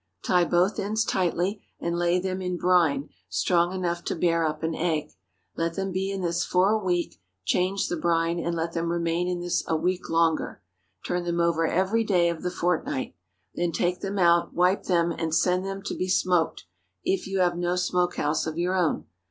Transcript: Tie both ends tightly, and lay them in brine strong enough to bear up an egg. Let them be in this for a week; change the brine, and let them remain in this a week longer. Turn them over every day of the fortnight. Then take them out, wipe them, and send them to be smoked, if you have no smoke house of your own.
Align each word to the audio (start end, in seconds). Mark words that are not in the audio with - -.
Tie 0.23 0.45
both 0.45 0.79
ends 0.79 1.05
tightly, 1.05 1.61
and 1.79 1.95
lay 1.95 2.19
them 2.19 2.41
in 2.41 2.57
brine 2.57 3.09
strong 3.29 3.71
enough 3.71 4.03
to 4.05 4.15
bear 4.15 4.43
up 4.47 4.63
an 4.63 4.73
egg. 4.73 5.11
Let 5.55 5.75
them 5.75 5.91
be 5.91 6.09
in 6.11 6.21
this 6.21 6.43
for 6.43 6.71
a 6.71 6.83
week; 6.83 7.19
change 7.45 7.87
the 7.87 7.97
brine, 7.97 8.39
and 8.39 8.55
let 8.55 8.73
them 8.73 8.91
remain 8.91 9.27
in 9.27 9.41
this 9.41 9.63
a 9.67 9.75
week 9.77 10.09
longer. 10.09 10.63
Turn 11.05 11.23
them 11.23 11.39
over 11.39 11.67
every 11.67 12.03
day 12.03 12.29
of 12.29 12.41
the 12.41 12.49
fortnight. 12.49 13.13
Then 13.53 13.71
take 13.71 14.01
them 14.01 14.17
out, 14.17 14.55
wipe 14.55 14.85
them, 14.85 15.11
and 15.11 15.35
send 15.35 15.65
them 15.67 15.83
to 15.83 15.93
be 15.95 16.07
smoked, 16.07 16.65
if 17.03 17.27
you 17.27 17.37
have 17.41 17.55
no 17.55 17.75
smoke 17.75 18.15
house 18.15 18.47
of 18.47 18.57
your 18.57 18.73
own. 18.73 19.05